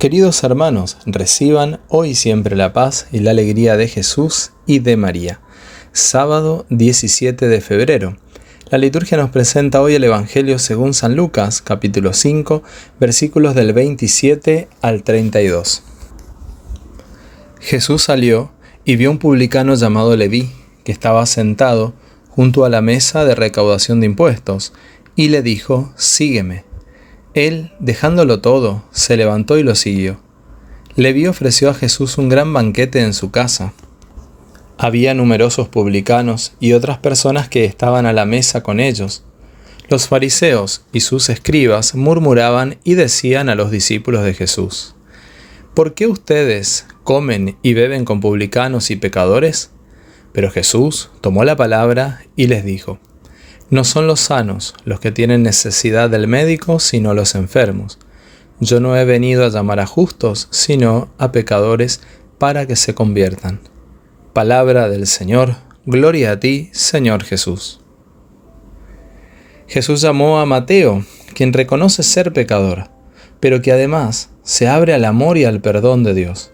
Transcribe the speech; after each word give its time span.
Queridos 0.00 0.42
hermanos, 0.44 0.96
reciban 1.04 1.78
hoy 1.88 2.14
siempre 2.14 2.56
la 2.56 2.72
paz 2.72 3.06
y 3.12 3.18
la 3.18 3.32
alegría 3.32 3.76
de 3.76 3.86
Jesús 3.86 4.52
y 4.64 4.78
de 4.78 4.96
María. 4.96 5.42
Sábado 5.92 6.64
17 6.70 7.48
de 7.48 7.60
febrero. 7.60 8.16
La 8.70 8.78
liturgia 8.78 9.18
nos 9.18 9.28
presenta 9.28 9.82
hoy 9.82 9.96
el 9.96 10.04
Evangelio 10.04 10.58
según 10.58 10.94
San 10.94 11.16
Lucas, 11.16 11.60
capítulo 11.60 12.14
5, 12.14 12.62
versículos 12.98 13.54
del 13.54 13.74
27 13.74 14.68
al 14.80 15.02
32. 15.02 15.82
Jesús 17.60 18.00
salió 18.00 18.52
y 18.86 18.96
vio 18.96 19.10
un 19.10 19.18
publicano 19.18 19.74
llamado 19.74 20.16
Leví, 20.16 20.50
que 20.82 20.92
estaba 20.92 21.26
sentado 21.26 21.92
junto 22.30 22.64
a 22.64 22.70
la 22.70 22.80
mesa 22.80 23.26
de 23.26 23.34
recaudación 23.34 24.00
de 24.00 24.06
impuestos, 24.06 24.72
y 25.14 25.28
le 25.28 25.42
dijo, 25.42 25.92
Sígueme. 25.96 26.69
Él, 27.34 27.72
dejándolo 27.78 28.40
todo, 28.40 28.82
se 28.90 29.16
levantó 29.16 29.56
y 29.58 29.62
lo 29.62 29.74
siguió. 29.74 30.20
Leví 30.96 31.28
ofreció 31.28 31.70
a 31.70 31.74
Jesús 31.74 32.18
un 32.18 32.28
gran 32.28 32.52
banquete 32.52 33.02
en 33.02 33.14
su 33.14 33.30
casa. 33.30 33.72
Había 34.78 35.14
numerosos 35.14 35.68
publicanos 35.68 36.54
y 36.58 36.72
otras 36.72 36.98
personas 36.98 37.48
que 37.48 37.64
estaban 37.64 38.06
a 38.06 38.12
la 38.12 38.24
mesa 38.24 38.62
con 38.62 38.80
ellos. 38.80 39.22
Los 39.88 40.08
fariseos 40.08 40.82
y 40.92 41.00
sus 41.00 41.28
escribas 41.28 41.94
murmuraban 41.94 42.78
y 42.82 42.94
decían 42.94 43.48
a 43.48 43.54
los 43.54 43.70
discípulos 43.70 44.24
de 44.24 44.34
Jesús, 44.34 44.96
¿Por 45.74 45.94
qué 45.94 46.08
ustedes 46.08 46.86
comen 47.04 47.56
y 47.62 47.74
beben 47.74 48.04
con 48.04 48.20
publicanos 48.20 48.90
y 48.90 48.96
pecadores? 48.96 49.70
Pero 50.32 50.50
Jesús 50.50 51.10
tomó 51.20 51.44
la 51.44 51.54
palabra 51.54 52.22
y 52.34 52.48
les 52.48 52.64
dijo, 52.64 52.98
no 53.70 53.84
son 53.84 54.06
los 54.06 54.20
sanos 54.20 54.74
los 54.84 55.00
que 55.00 55.12
tienen 55.12 55.42
necesidad 55.42 56.10
del 56.10 56.26
médico, 56.26 56.80
sino 56.80 57.14
los 57.14 57.34
enfermos. 57.34 57.98
Yo 58.58 58.80
no 58.80 58.96
he 58.96 59.04
venido 59.04 59.44
a 59.44 59.48
llamar 59.48 59.80
a 59.80 59.86
justos, 59.86 60.48
sino 60.50 61.10
a 61.18 61.32
pecadores 61.32 62.02
para 62.38 62.66
que 62.66 62.76
se 62.76 62.94
conviertan. 62.94 63.60
Palabra 64.32 64.88
del 64.88 65.06
Señor, 65.06 65.56
gloria 65.86 66.32
a 66.32 66.40
ti, 66.40 66.70
Señor 66.72 67.24
Jesús. 67.24 67.80
Jesús 69.66 70.00
llamó 70.00 70.40
a 70.40 70.46
Mateo, 70.46 71.04
quien 71.34 71.52
reconoce 71.52 72.02
ser 72.02 72.32
pecador, 72.32 72.90
pero 73.38 73.62
que 73.62 73.72
además 73.72 74.30
se 74.42 74.68
abre 74.68 74.94
al 74.94 75.04
amor 75.04 75.38
y 75.38 75.44
al 75.44 75.60
perdón 75.60 76.02
de 76.02 76.12
Dios. 76.12 76.52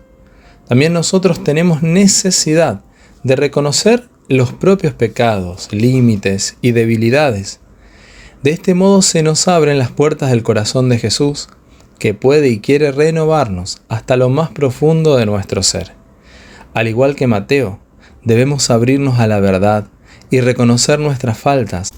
También 0.68 0.92
nosotros 0.92 1.42
tenemos 1.42 1.82
necesidad 1.82 2.82
de 3.22 3.36
reconocer 3.36 4.08
los 4.28 4.52
propios 4.52 4.92
pecados, 4.92 5.68
límites 5.70 6.56
y 6.60 6.72
debilidades. 6.72 7.60
De 8.42 8.50
este 8.50 8.74
modo 8.74 9.00
se 9.02 9.22
nos 9.22 9.46
abren 9.46 9.78
las 9.78 9.92
puertas 9.92 10.30
del 10.30 10.42
corazón 10.42 10.88
de 10.88 10.98
Jesús, 10.98 11.48
que 12.00 12.12
puede 12.12 12.48
y 12.48 12.58
quiere 12.58 12.90
renovarnos 12.90 13.82
hasta 13.88 14.16
lo 14.16 14.28
más 14.28 14.50
profundo 14.50 15.16
de 15.16 15.26
nuestro 15.26 15.62
ser. 15.62 15.92
Al 16.74 16.88
igual 16.88 17.14
que 17.14 17.28
Mateo, 17.28 17.78
debemos 18.24 18.68
abrirnos 18.70 19.20
a 19.20 19.28
la 19.28 19.38
verdad 19.38 19.86
y 20.28 20.40
reconocer 20.40 20.98
nuestras 20.98 21.38
faltas. 21.38 21.90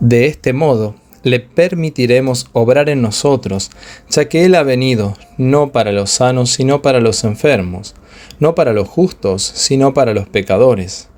De 0.00 0.26
este 0.26 0.52
modo, 0.52 0.96
le 1.22 1.38
permitiremos 1.38 2.48
obrar 2.52 2.88
en 2.88 3.00
nosotros, 3.00 3.70
ya 4.08 4.28
que 4.28 4.44
Él 4.44 4.56
ha 4.56 4.64
venido 4.64 5.16
no 5.38 5.70
para 5.70 5.92
los 5.92 6.10
sanos, 6.10 6.50
sino 6.50 6.82
para 6.82 7.00
los 7.00 7.22
enfermos, 7.22 7.94
no 8.40 8.56
para 8.56 8.72
los 8.72 8.88
justos, 8.88 9.42
sino 9.42 9.94
para 9.94 10.14
los 10.14 10.28
pecadores. 10.28 11.09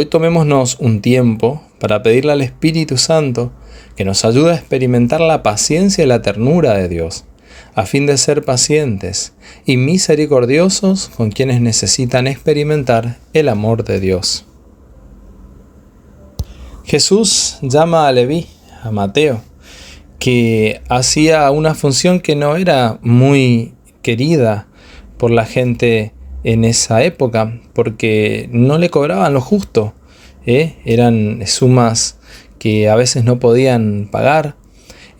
Hoy 0.00 0.06
tomémonos 0.06 0.76
un 0.78 1.00
tiempo 1.00 1.60
para 1.80 2.04
pedirle 2.04 2.30
al 2.30 2.40
Espíritu 2.40 2.96
Santo 2.98 3.50
que 3.96 4.04
nos 4.04 4.24
ayude 4.24 4.52
a 4.52 4.54
experimentar 4.54 5.20
la 5.20 5.42
paciencia 5.42 6.04
y 6.04 6.06
la 6.06 6.22
ternura 6.22 6.74
de 6.74 6.88
Dios, 6.88 7.24
a 7.74 7.84
fin 7.84 8.06
de 8.06 8.16
ser 8.16 8.44
pacientes 8.44 9.32
y 9.66 9.76
misericordiosos 9.76 11.08
con 11.08 11.32
quienes 11.32 11.60
necesitan 11.60 12.28
experimentar 12.28 13.18
el 13.32 13.48
amor 13.48 13.82
de 13.82 13.98
Dios. 13.98 14.44
Jesús 16.84 17.58
llama 17.60 18.06
a 18.06 18.12
Leví, 18.12 18.46
a 18.84 18.92
Mateo, 18.92 19.40
que 20.20 20.80
hacía 20.88 21.50
una 21.50 21.74
función 21.74 22.20
que 22.20 22.36
no 22.36 22.54
era 22.54 23.00
muy 23.02 23.74
querida 24.02 24.68
por 25.16 25.32
la 25.32 25.44
gente 25.44 26.12
en 26.44 26.64
esa 26.64 27.02
época, 27.02 27.60
porque 27.72 28.48
no 28.52 28.78
le 28.78 28.90
cobraban 28.90 29.34
lo 29.34 29.40
justo, 29.40 29.94
¿eh? 30.46 30.76
eran 30.84 31.42
sumas 31.46 32.18
que 32.58 32.88
a 32.88 32.96
veces 32.96 33.24
no 33.24 33.38
podían 33.38 34.08
pagar. 34.10 34.56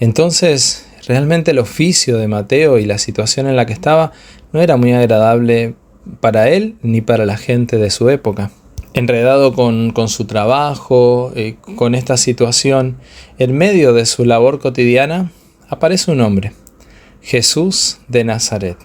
Entonces, 0.01 0.87
realmente 1.07 1.53
el 1.53 1.59
oficio 1.59 2.19
de 2.19 2.29
Mateo 2.29 2.79
y 2.79 2.85
la 2.85 2.99
situación 2.99 3.47
en 3.47 3.57
la 3.57 3.67
que 3.67 3.73
estaba 3.73 4.13
no 4.53 4.61
era 4.61 4.77
muy 4.77 4.93
agradable 4.93 5.75
para 6.21 6.49
él 6.49 6.77
ni 6.83 7.01
para 7.01 7.27
la 7.27 7.37
gente 7.37 7.77
de 7.77 7.91
su 7.91 8.09
época. 8.09 8.51
Enredado 8.95 9.53
con, 9.53 9.93
su 10.09 10.25
trabajo, 10.25 11.33
eh, 11.37 11.57
con 11.77 11.95
esta 11.95 12.17
situación, 12.17 12.97
en 13.39 13.57
medio 13.57 13.93
de 13.93 14.07
su 14.07 14.25
labor 14.25 14.59
cotidiana, 14.59 15.31
aparece 15.69 16.11
un 16.11 16.21
hombre, 16.21 16.53
Jesús 17.21 17.99
de 18.09 18.25
Nazaret 18.25 18.79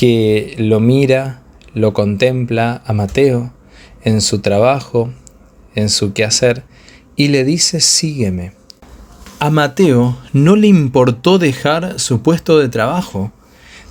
que 0.00 0.54
lo 0.56 0.80
mira, 0.80 1.42
lo 1.74 1.92
contempla 1.92 2.80
a 2.86 2.94
Mateo 2.94 3.52
en 4.02 4.22
su 4.22 4.40
trabajo, 4.40 5.10
en 5.74 5.88
su 5.88 6.12
quehacer, 6.12 6.64
y 7.16 7.28
le 7.28 7.44
dice, 7.44 7.80
sígueme. 7.80 8.52
A 9.38 9.50
Mateo 9.50 10.18
no 10.32 10.56
le 10.56 10.66
importó 10.66 11.38
dejar 11.38 11.98
su 11.98 12.22
puesto 12.22 12.58
de 12.58 12.68
trabajo. 12.68 13.32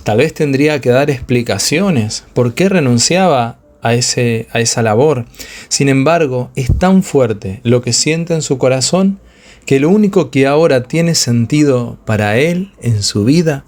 Tal 0.04 0.18
vez 0.18 0.32
tendría 0.32 0.80
que 0.80 0.90
dar 0.90 1.10
explicaciones 1.10 2.24
por 2.34 2.54
qué 2.54 2.68
renunciaba 2.68 3.58
a, 3.82 3.94
ese, 3.94 4.46
a 4.52 4.60
esa 4.60 4.82
labor. 4.82 5.26
Sin 5.68 5.88
embargo, 5.88 6.50
es 6.54 6.76
tan 6.78 7.02
fuerte 7.02 7.60
lo 7.64 7.82
que 7.82 7.92
siente 7.92 8.34
en 8.34 8.42
su 8.42 8.58
corazón 8.58 9.20
que 9.66 9.80
lo 9.80 9.88
único 9.90 10.30
que 10.30 10.46
ahora 10.46 10.84
tiene 10.84 11.14
sentido 11.14 11.98
para 12.04 12.38
él 12.38 12.72
en 12.80 13.02
su 13.02 13.24
vida 13.24 13.64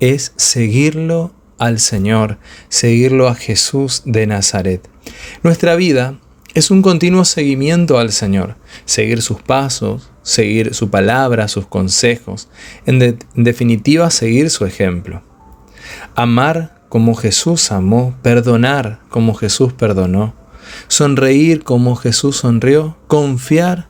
es 0.00 0.32
seguirlo 0.36 1.32
al 1.58 1.80
Señor, 1.80 2.38
seguirlo 2.68 3.28
a 3.28 3.34
Jesús 3.34 4.02
de 4.04 4.26
Nazaret. 4.26 4.88
Nuestra 5.42 5.74
vida 5.76 6.18
es 6.54 6.70
un 6.70 6.82
continuo 6.82 7.24
seguimiento 7.24 7.98
al 7.98 8.12
Señor, 8.12 8.56
seguir 8.84 9.22
sus 9.22 9.42
pasos, 9.42 10.10
seguir 10.22 10.74
su 10.74 10.90
palabra, 10.90 11.48
sus 11.48 11.66
consejos, 11.66 12.48
en, 12.86 13.18
definitiva 13.34 14.10
seguir 14.10 14.50
su 14.50 14.64
ejemplo. 14.64 15.22
Amar 16.14 16.82
como 16.88 17.14
Jesús 17.14 17.70
amó, 17.70 18.16
perdonar 18.22 19.00
como 19.10 19.34
Jesús 19.34 19.72
perdonó, 19.72 20.34
sonreír 20.88 21.64
como 21.64 21.96
Jesús 21.96 22.38
sonrió, 22.38 22.96
confiar 23.06 23.86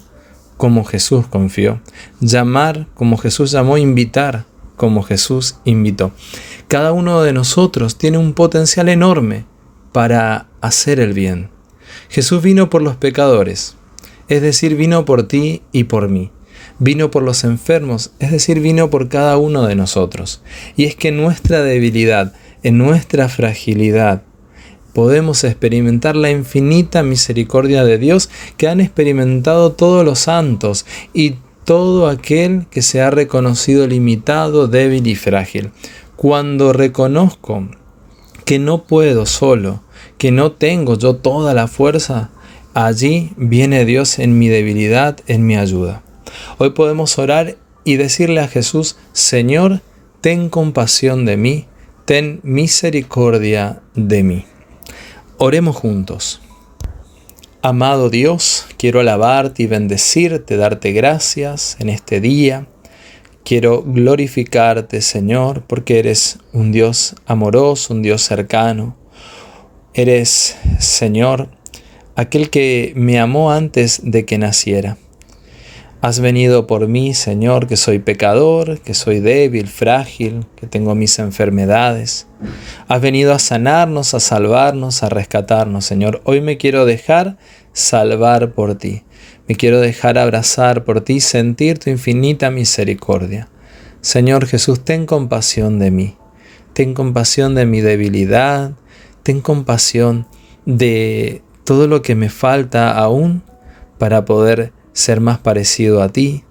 como 0.57 0.85
Jesús 0.85 1.27
confió, 1.27 1.81
llamar 2.21 2.89
como 2.95 3.17
Jesús 3.17 3.53
llamó, 3.53 3.79
invitar 3.79 4.45
como 4.77 5.03
Jesús 5.03 5.57
invitó. 5.65 6.13
Cada 6.67 6.93
uno 6.93 7.23
de 7.23 7.33
nosotros 7.33 7.97
tiene 7.99 8.19
un 8.19 8.35
potencial 8.35 8.89
enorme 8.89 9.47
para 9.93 10.49
hacer 10.61 11.01
el 11.01 11.13
bien. 11.13 11.51
Jesús 12.09 12.43
vino 12.43 12.71
por 12.71 12.83
los 12.83 12.97
pecadores, 12.97 13.77
es 14.29 14.43
decir, 14.43 14.77
vino 14.77 15.05
por 15.05 15.29
ti 15.29 15.63
y 15.73 15.85
por 15.85 16.09
mí. 16.09 16.31
Vino 16.79 17.11
por 17.11 17.23
los 17.23 17.45
enfermos, 17.45 18.13
es 18.19 18.31
decir, 18.31 18.61
vino 18.61 18.89
por 18.89 19.09
cada 19.09 19.37
uno 19.37 19.67
de 19.67 19.75
nosotros. 19.75 20.43
Y 20.77 20.85
es 20.85 20.95
que 20.95 21.09
en 21.09 21.17
nuestra 21.17 21.63
debilidad, 21.63 22.35
en 22.63 22.79
nuestra 22.79 23.29
fragilidad, 23.29 24.23
podemos 24.93 25.45
experimentar 25.45 26.17
la 26.17 26.31
infinita 26.31 27.03
misericordia 27.03 27.85
de 27.85 27.99
Dios 27.99 28.31
que 28.57 28.69
han 28.69 28.81
experimentado 28.81 29.73
todos 29.73 30.05
los 30.05 30.21
santos 30.21 30.87
y 31.13 31.37
todo 31.65 32.09
aquel 32.09 32.67
que 32.71 32.83
se 32.83 33.03
ha 33.03 33.11
reconocido 33.11 33.87
limitado, 33.87 34.69
débil 34.69 35.07
y 35.07 35.15
frágil. 35.15 35.71
Cuando 36.17 36.73
reconozco 36.73 37.69
que 38.45 38.59
no 38.59 38.85
puedo 38.85 39.27
solo, 39.27 39.83
que 40.19 40.33
no 40.33 40.53
tengo 40.53 40.99
yo 40.99 41.17
toda 41.17 41.55
la 41.55 41.69
fuerza, 41.69 42.31
allí 42.75 43.33
viene 43.37 43.85
Dios 43.85 44.19
en 44.19 44.39
mi 44.39 44.49
debilidad, 44.49 45.17
en 45.27 45.47
mi 45.47 45.57
ayuda. 45.57 46.03
Hoy 46.59 46.71
podemos 46.71 47.19
orar 47.19 47.57
y 47.85 47.97
decirle 47.97 48.41
a 48.41 48.49
Jesús, 48.49 48.97
Señor, 49.13 49.81
ten 50.21 50.51
compasión 50.51 51.25
de 51.25 51.37
mí, 51.37 51.67
ten 52.05 52.41
misericordia 52.43 53.81
de 53.95 54.23
mí. 54.23 54.45
Oremos 55.39 55.77
juntos. 55.77 56.41
Amado 57.63 58.11
Dios, 58.11 58.67
quiero 58.77 59.01
alabarte 59.01 59.63
y 59.63 59.67
bendecirte, 59.67 60.57
darte 60.57 60.93
gracias 60.93 61.77
en 61.79 61.89
este 61.89 62.21
día. 62.21 62.67
Quiero 63.45 63.83
glorificarte, 63.83 65.01
Señor, 65.01 65.63
porque 65.67 66.01
eres 66.01 66.39
un 66.53 66.73
Dios 66.73 67.15
amoroso, 67.27 67.95
un 67.95 68.03
Dios 68.03 68.23
cercano. 68.23 68.98
Eres, 69.99 70.57
Señor, 70.79 71.49
aquel 72.15 72.51
que 72.51 72.93
me 72.95 73.19
amó 73.19 73.51
antes 73.51 74.01
de 74.05 74.25
que 74.25 74.39
naciera. 74.39 74.97
Has 76.01 76.21
venido 76.21 76.69
por 76.69 76.87
mí, 76.87 77.15
Señor, 77.15 77.67
que 77.67 77.77
soy 77.77 77.99
pecador, 77.99 78.79
que 78.79 78.95
soy 78.95 79.19
débil, 79.19 79.67
frágil, 79.67 80.47
que 80.55 80.69
tengo 80.69 80.95
mis 80.95 81.19
enfermedades. 81.19 82.29
Has 82.87 83.01
venido 83.01 83.33
a 83.33 83.41
sanarnos, 83.41 84.15
a 84.15 84.21
salvarnos, 84.21 85.03
a 85.03 85.09
rescatarnos, 85.09 85.87
Señor. 85.87 86.21
Hoy 86.23 86.43
me 86.43 86.59
quiero 86.59 86.87
dejar 86.87 87.37
salvar 87.73 88.53
por 88.53 88.77
ti. 88.77 89.03
Me 89.49 89.57
quiero 89.57 89.81
dejar 89.81 90.17
abrazar 90.17 90.85
por 90.85 91.01
ti, 91.01 91.19
sentir 91.19 91.81
tu 91.81 91.91
infinita 91.91 92.53
misericordia. 92.53 93.49
Señor 94.01 94.47
Jesús, 94.47 94.85
ten 94.85 95.07
compasión 95.07 95.81
de 95.81 95.91
mí. 95.91 96.17
Ten 96.73 96.95
compasión 96.95 97.57
de 97.57 97.67
mi 97.67 97.81
debilidad. 97.81 98.75
Ten 99.29 99.43
compasión 99.43 100.25
de 100.65 101.43
todo 101.65 101.87
lo 101.87 102.01
que 102.01 102.15
me 102.15 102.31
falta 102.31 102.97
aún 102.97 103.43
para 103.99 104.25
poder 104.25 104.73
ser 104.95 105.21
más 105.21 105.37
parecido 105.37 106.01
a 106.01 106.09
ti. 106.09 106.45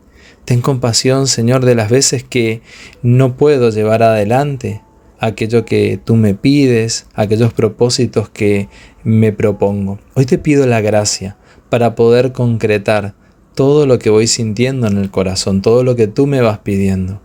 Ten 0.45 0.61
compasión, 0.61 1.25
Señor, 1.25 1.65
de 1.65 1.73
las 1.73 1.89
veces 1.89 2.23
que 2.23 2.61
no 3.01 3.35
puedo 3.35 3.71
llevar 3.71 4.03
adelante 4.03 4.83
aquello 5.17 5.65
que 5.65 5.99
tú 6.05 6.15
me 6.15 6.35
pides, 6.35 7.07
aquellos 7.15 7.51
propósitos 7.51 8.29
que 8.29 8.69
me 9.03 9.33
propongo. 9.33 9.97
Hoy 10.13 10.27
te 10.27 10.37
pido 10.37 10.67
la 10.67 10.79
gracia 10.79 11.35
para 11.71 11.95
poder 11.95 12.31
concretar 12.31 13.15
todo 13.55 13.87
lo 13.87 13.97
que 13.97 14.11
voy 14.11 14.27
sintiendo 14.27 14.85
en 14.85 14.97
el 14.97 15.09
corazón, 15.09 15.63
todo 15.63 15.83
lo 15.83 15.95
que 15.95 16.05
tú 16.05 16.27
me 16.27 16.41
vas 16.41 16.59
pidiendo. 16.59 17.21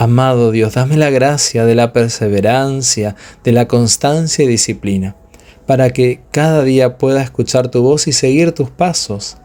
Amado 0.00 0.50
Dios, 0.50 0.72
dame 0.72 0.96
la 0.96 1.10
gracia 1.10 1.66
de 1.66 1.74
la 1.74 1.92
perseverancia, 1.92 3.16
de 3.44 3.52
la 3.52 3.68
constancia 3.68 4.42
y 4.42 4.48
disciplina, 4.48 5.14
para 5.66 5.90
que 5.90 6.22
cada 6.30 6.64
día 6.64 6.96
pueda 6.96 7.20
escuchar 7.22 7.68
tu 7.68 7.82
voz 7.82 8.06
y 8.06 8.12
seguir 8.12 8.52
tus 8.52 8.70
pasos 8.70 9.36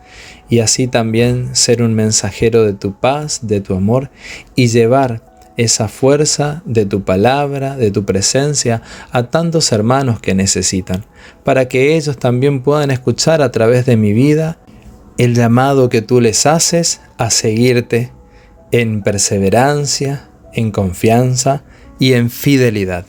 y 0.47 0.59
así 0.59 0.87
también 0.87 1.57
ser 1.57 1.83
un 1.83 1.93
mensajero 1.93 2.63
de 2.63 2.71
tu 2.71 2.97
paz, 2.97 3.41
de 3.41 3.59
tu 3.59 3.75
amor 3.75 4.11
y 4.55 4.67
llevar 4.67 5.25
esa 5.57 5.89
fuerza 5.89 6.63
de 6.65 6.85
tu 6.85 7.03
palabra, 7.03 7.75
de 7.75 7.91
tu 7.91 8.05
presencia 8.05 8.81
a 9.11 9.23
tantos 9.23 9.73
hermanos 9.73 10.21
que 10.21 10.35
necesitan, 10.35 11.03
para 11.43 11.67
que 11.67 11.97
ellos 11.97 12.17
también 12.17 12.63
puedan 12.63 12.91
escuchar 12.91 13.41
a 13.41 13.51
través 13.51 13.85
de 13.85 13.97
mi 13.97 14.13
vida 14.13 14.57
el 15.17 15.35
llamado 15.35 15.89
que 15.89 16.01
tú 16.01 16.21
les 16.21 16.45
haces 16.45 17.01
a 17.17 17.29
seguirte 17.29 18.13
en 18.71 19.03
perseverancia, 19.03 20.29
en 20.55 20.71
confianza 20.71 21.63
y 21.99 22.13
en 22.13 22.29
fidelidad. 22.29 23.05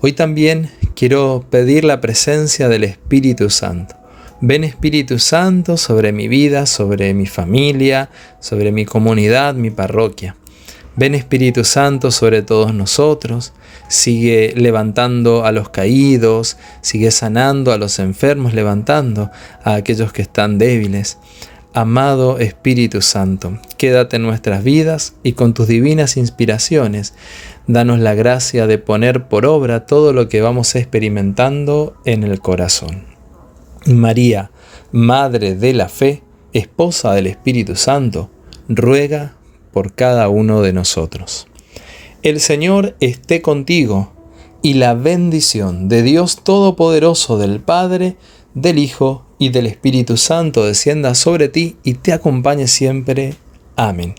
Hoy 0.00 0.12
también 0.12 0.70
quiero 0.94 1.44
pedir 1.50 1.84
la 1.84 2.00
presencia 2.00 2.68
del 2.68 2.84
Espíritu 2.84 3.50
Santo 3.50 4.02
Ven 4.44 4.64
Espíritu 4.64 5.20
Santo 5.20 5.76
sobre 5.76 6.10
mi 6.10 6.26
vida, 6.26 6.66
sobre 6.66 7.14
mi 7.14 7.26
familia, 7.26 8.10
sobre 8.40 8.72
mi 8.72 8.84
comunidad, 8.84 9.54
mi 9.54 9.70
parroquia. 9.70 10.34
Ven 10.96 11.14
Espíritu 11.14 11.62
Santo 11.62 12.10
sobre 12.10 12.42
todos 12.42 12.74
nosotros. 12.74 13.52
Sigue 13.86 14.52
levantando 14.56 15.46
a 15.46 15.52
los 15.52 15.68
caídos, 15.68 16.56
sigue 16.80 17.12
sanando 17.12 17.70
a 17.70 17.78
los 17.78 18.00
enfermos, 18.00 18.52
levantando 18.52 19.30
a 19.62 19.74
aquellos 19.74 20.12
que 20.12 20.22
están 20.22 20.58
débiles. 20.58 21.18
Amado 21.74 22.38
Espíritu 22.38 23.00
Santo, 23.00 23.58
quédate 23.78 24.16
en 24.16 24.22
nuestras 24.22 24.62
vidas 24.62 25.14
y 25.22 25.32
con 25.32 25.54
tus 25.54 25.68
divinas 25.68 26.18
inspiraciones, 26.18 27.14
danos 27.66 27.98
la 27.98 28.12
gracia 28.12 28.66
de 28.66 28.76
poner 28.76 29.26
por 29.28 29.46
obra 29.46 29.86
todo 29.86 30.12
lo 30.12 30.28
que 30.28 30.42
vamos 30.42 30.74
experimentando 30.74 31.94
en 32.04 32.24
el 32.24 32.40
corazón. 32.40 33.06
María, 33.86 34.50
Madre 34.90 35.54
de 35.54 35.72
la 35.72 35.88
Fe, 35.88 36.22
Esposa 36.52 37.14
del 37.14 37.26
Espíritu 37.26 37.74
Santo, 37.74 38.28
ruega 38.68 39.34
por 39.72 39.94
cada 39.94 40.28
uno 40.28 40.60
de 40.60 40.74
nosotros. 40.74 41.46
El 42.22 42.40
Señor 42.40 42.96
esté 43.00 43.40
contigo 43.40 44.12
y 44.60 44.74
la 44.74 44.92
bendición 44.92 45.88
de 45.88 46.02
Dios 46.02 46.44
Todopoderoso 46.44 47.38
del 47.38 47.60
Padre, 47.60 48.16
del 48.54 48.78
Hijo 48.78 49.24
y 49.38 49.50
del 49.50 49.66
Espíritu 49.66 50.16
Santo 50.16 50.64
descienda 50.64 51.14
sobre 51.14 51.48
ti 51.48 51.76
y 51.82 51.94
te 51.94 52.12
acompañe 52.12 52.68
siempre. 52.68 53.34
Amén. 53.76 54.14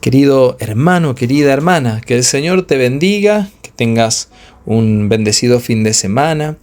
Querido 0.00 0.56
hermano, 0.58 1.14
querida 1.14 1.52
hermana, 1.52 2.00
que 2.00 2.16
el 2.16 2.24
Señor 2.24 2.66
te 2.66 2.76
bendiga, 2.76 3.48
que 3.62 3.70
tengas 3.70 4.30
un 4.66 5.08
bendecido 5.08 5.60
fin 5.60 5.84
de 5.84 5.92
semana 5.92 6.56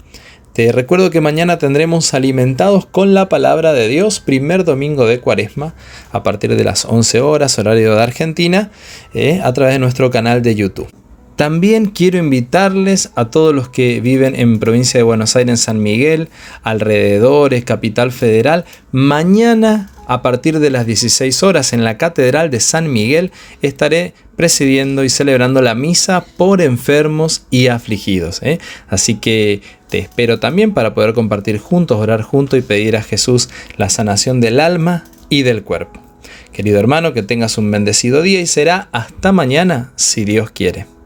te 0.60 0.74
recuerdo 0.74 1.10
que 1.10 1.22
mañana 1.22 1.58
tendremos 1.58 2.14
Alimentados 2.14 2.86
con 2.86 3.14
la 3.14 3.30
Palabra 3.30 3.72
de 3.72 3.88
Dios, 3.88 4.20
primer 4.20 4.66
domingo 4.66 5.06
de 5.06 5.22
Cuaresma, 5.22 5.74
a 6.12 6.22
partir 6.22 6.54
de 6.54 6.64
las 6.66 6.84
11 6.84 7.22
horas, 7.22 7.58
horario 7.60 7.96
de 7.96 8.02
Argentina, 8.02 8.70
eh, 9.14 9.40
a 9.42 9.54
través 9.54 9.76
de 9.76 9.80
nuestro 9.80 10.12
canal 10.12 10.42
de 10.42 10.56
YouTube. 10.56 10.99
También 11.40 11.86
quiero 11.86 12.18
invitarles 12.18 13.12
a 13.16 13.30
todos 13.30 13.56
los 13.56 13.70
que 13.70 14.02
viven 14.02 14.38
en 14.38 14.60
provincia 14.60 14.98
de 14.98 15.06
Buenos 15.06 15.38
Aires, 15.38 15.62
San 15.62 15.82
Miguel, 15.82 16.28
alrededores, 16.64 17.64
capital 17.64 18.12
federal. 18.12 18.66
Mañana, 18.92 19.90
a 20.06 20.22
partir 20.22 20.60
de 20.60 20.70
las 20.70 20.86
16 20.86 21.42
horas, 21.44 21.72
en 21.72 21.86
la 21.86 21.98
Catedral 21.98 22.50
de 22.50 22.60
San 22.60 22.92
Miguel, 22.92 23.32
estaré 23.62 24.14
presidiendo 24.36 25.06
y 25.06 25.10
celebrando 25.10 25.62
la 25.62 25.76
misa 25.76 26.26
por 26.36 26.60
enfermos 26.60 27.46
y 27.50 27.68
afligidos. 27.68 28.44
¿eh? 28.44 28.60
Así 28.90 29.16
que 29.16 29.62
te 29.88 30.00
espero 30.00 30.42
también 30.42 30.74
para 30.74 30.94
poder 30.94 31.14
compartir 31.14 31.58
juntos, 31.58 32.00
orar 32.00 32.22
juntos 32.22 32.60
y 32.60 32.64
pedir 32.64 32.98
a 32.98 33.02
Jesús 33.02 33.48
la 33.78 33.90
sanación 33.90 34.42
del 34.42 34.60
alma 34.60 35.06
y 35.30 35.44
del 35.44 35.64
cuerpo. 35.64 36.02
Querido 36.52 36.82
hermano, 36.82 37.14
que 37.14 37.24
tengas 37.24 37.58
un 37.58 37.72
bendecido 37.72 38.22
día 38.22 38.42
y 38.42 38.46
será 38.46 38.90
hasta 38.92 39.32
mañana 39.32 39.94
si 39.96 40.26
Dios 40.26 40.52
quiere. 40.52 40.99